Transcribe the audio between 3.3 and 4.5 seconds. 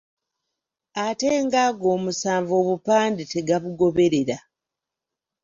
tegabugoberera.